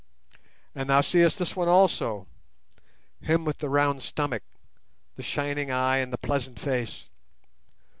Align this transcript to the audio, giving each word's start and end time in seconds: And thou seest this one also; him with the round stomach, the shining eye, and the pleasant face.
And 0.73 0.89
thou 0.89 1.01
seest 1.01 1.37
this 1.37 1.55
one 1.55 1.67
also; 1.67 2.25
him 3.21 3.45
with 3.45 3.59
the 3.59 3.69
round 3.69 4.01
stomach, 4.01 4.41
the 5.15 5.21
shining 5.21 5.69
eye, 5.69 5.97
and 5.97 6.11
the 6.11 6.17
pleasant 6.17 6.59
face. 6.59 7.11